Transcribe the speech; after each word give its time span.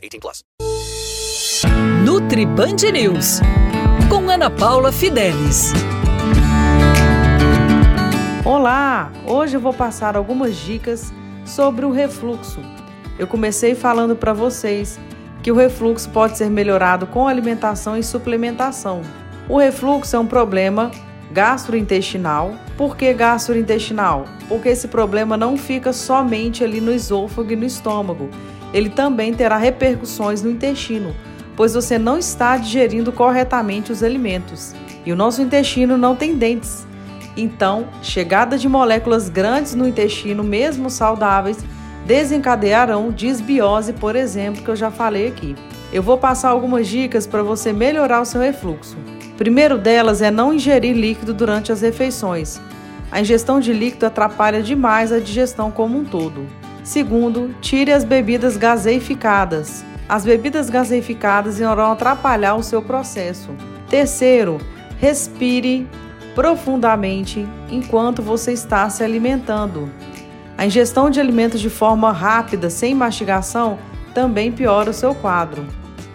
18 0.00 0.18
plus. 0.18 0.44
Nutri 2.04 2.46
Band 2.46 2.90
News. 2.90 3.40
Com 4.08 4.30
Ana 4.30 4.48
Paula 4.48 4.90
Fidelis. 4.90 5.72
Olá! 8.44 9.12
Hoje 9.26 9.56
eu 9.56 9.60
vou 9.60 9.74
passar 9.74 10.16
algumas 10.16 10.56
dicas 10.56 11.12
sobre 11.44 11.84
o 11.84 11.90
refluxo. 11.90 12.60
Eu 13.18 13.26
comecei 13.26 13.74
falando 13.74 14.16
para 14.16 14.32
vocês 14.32 14.98
que 15.42 15.52
o 15.52 15.54
refluxo 15.54 16.08
pode 16.08 16.38
ser 16.38 16.48
melhorado 16.48 17.06
com 17.06 17.28
alimentação 17.28 17.96
e 17.96 18.02
suplementação. 18.02 19.02
O 19.48 19.58
refluxo 19.58 20.16
é 20.16 20.18
um 20.18 20.26
problema 20.26 20.90
gastrointestinal. 21.30 22.54
Por 22.76 22.96
que 22.96 23.12
gastrointestinal? 23.12 24.24
Porque 24.48 24.70
esse 24.70 24.88
problema 24.88 25.36
não 25.36 25.58
fica 25.58 25.92
somente 25.92 26.64
ali 26.64 26.80
no 26.80 26.90
esôfago 26.90 27.52
e 27.52 27.56
no 27.56 27.66
estômago. 27.66 28.30
Ele 28.72 28.88
também 28.88 29.34
terá 29.34 29.56
repercussões 29.56 30.42
no 30.42 30.50
intestino, 30.50 31.14
pois 31.56 31.74
você 31.74 31.98
não 31.98 32.18
está 32.18 32.56
digerindo 32.56 33.12
corretamente 33.12 33.90
os 33.90 34.02
alimentos. 34.02 34.74
E 35.04 35.12
o 35.12 35.16
nosso 35.16 35.42
intestino 35.42 35.96
não 35.96 36.14
tem 36.14 36.36
dentes. 36.36 36.86
Então, 37.36 37.88
chegada 38.02 38.58
de 38.58 38.68
moléculas 38.68 39.28
grandes 39.28 39.74
no 39.74 39.88
intestino, 39.88 40.42
mesmo 40.42 40.90
saudáveis, 40.90 41.58
desencadearão 42.06 43.10
disbiose, 43.10 43.92
por 43.92 44.16
exemplo, 44.16 44.62
que 44.62 44.70
eu 44.70 44.76
já 44.76 44.90
falei 44.90 45.28
aqui. 45.28 45.56
Eu 45.92 46.02
vou 46.02 46.18
passar 46.18 46.50
algumas 46.50 46.86
dicas 46.86 47.26
para 47.26 47.42
você 47.42 47.72
melhorar 47.72 48.20
o 48.20 48.24
seu 48.24 48.40
refluxo 48.40 48.96
primeiro 49.40 49.78
delas 49.78 50.20
é 50.20 50.30
não 50.30 50.52
ingerir 50.52 50.94
líquido 50.94 51.32
durante 51.32 51.72
as 51.72 51.80
refeições. 51.80 52.60
A 53.10 53.22
ingestão 53.22 53.58
de 53.58 53.72
líquido 53.72 54.04
atrapalha 54.04 54.62
demais 54.62 55.10
a 55.12 55.18
digestão 55.18 55.70
como 55.70 55.96
um 55.96 56.04
todo. 56.04 56.46
Segundo, 56.90 57.54
tire 57.60 57.92
as 57.92 58.02
bebidas 58.02 58.56
gaseificadas. 58.56 59.84
As 60.08 60.24
bebidas 60.24 60.68
gaseificadas 60.68 61.60
irão 61.60 61.92
atrapalhar 61.92 62.56
o 62.56 62.64
seu 62.64 62.82
processo. 62.82 63.50
Terceiro, 63.88 64.58
respire 64.98 65.86
profundamente 66.34 67.46
enquanto 67.70 68.22
você 68.22 68.52
está 68.52 68.90
se 68.90 69.04
alimentando. 69.04 69.88
A 70.58 70.66
ingestão 70.66 71.08
de 71.08 71.20
alimentos 71.20 71.60
de 71.60 71.70
forma 71.70 72.10
rápida, 72.10 72.68
sem 72.68 72.92
mastigação, 72.92 73.78
também 74.12 74.50
piora 74.50 74.90
o 74.90 74.92
seu 74.92 75.14
quadro. 75.14 75.64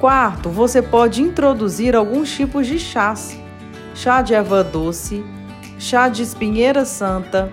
Quarto, 0.00 0.48
você 0.48 0.80
pode 0.80 1.20
introduzir 1.20 1.94
alguns 1.94 2.34
tipos 2.34 2.66
de 2.66 2.78
chás: 2.78 3.38
chá 3.94 4.22
de 4.22 4.32
erva 4.32 4.64
doce, 4.64 5.22
chá 5.78 6.08
de 6.08 6.22
espinheira 6.22 6.86
santa, 6.86 7.52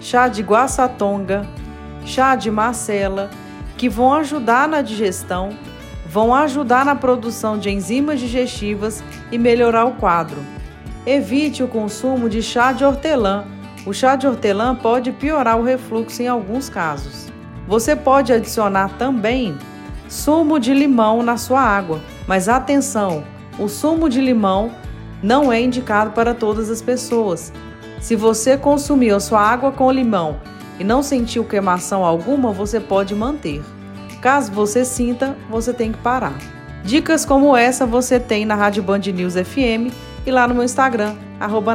chá 0.00 0.26
de 0.26 0.42
guaçatonga, 0.42 1.46
chá 2.08 2.34
de 2.34 2.50
macela, 2.50 3.30
que 3.76 3.88
vão 3.88 4.14
ajudar 4.14 4.66
na 4.66 4.80
digestão, 4.80 5.50
vão 6.08 6.34
ajudar 6.34 6.84
na 6.84 6.96
produção 6.96 7.58
de 7.58 7.70
enzimas 7.70 8.18
digestivas 8.18 9.04
e 9.30 9.36
melhorar 9.36 9.84
o 9.84 9.92
quadro. 9.92 10.38
Evite 11.06 11.62
o 11.62 11.68
consumo 11.68 12.28
de 12.28 12.42
chá 12.42 12.72
de 12.72 12.84
hortelã. 12.84 13.44
O 13.86 13.92
chá 13.92 14.16
de 14.16 14.26
hortelã 14.26 14.74
pode 14.74 15.12
piorar 15.12 15.58
o 15.58 15.62
refluxo 15.62 16.22
em 16.22 16.28
alguns 16.28 16.68
casos. 16.68 17.28
Você 17.66 17.94
pode 17.94 18.32
adicionar 18.32 18.90
também 18.98 19.56
sumo 20.08 20.58
de 20.58 20.72
limão 20.72 21.22
na 21.22 21.36
sua 21.36 21.60
água. 21.60 22.00
Mas 22.26 22.48
atenção, 22.48 23.22
o 23.58 23.68
sumo 23.68 24.08
de 24.08 24.20
limão 24.20 24.72
não 25.22 25.52
é 25.52 25.60
indicado 25.60 26.12
para 26.12 26.34
todas 26.34 26.70
as 26.70 26.80
pessoas. 26.80 27.52
Se 28.00 28.16
você 28.16 28.56
consumiu 28.56 29.16
a 29.16 29.20
sua 29.20 29.40
água 29.40 29.70
com 29.70 29.90
limão 29.92 30.40
e 30.78 30.84
não 30.84 31.02
sentiu 31.02 31.44
queimação 31.44 32.04
alguma, 32.04 32.52
você 32.52 32.80
pode 32.80 33.14
manter. 33.14 33.62
Caso 34.20 34.52
você 34.52 34.84
sinta, 34.84 35.36
você 35.48 35.72
tem 35.72 35.92
que 35.92 35.98
parar. 35.98 36.36
Dicas 36.84 37.24
como 37.24 37.56
essa 37.56 37.86
você 37.86 38.18
tem 38.18 38.44
na 38.46 38.54
Rádio 38.54 38.82
Band 38.82 39.00
News 39.00 39.34
FM 39.34 39.92
e 40.26 40.30
lá 40.30 40.46
no 40.46 40.54
meu 40.54 40.64
Instagram, 40.64 41.14
arroba 41.38 41.74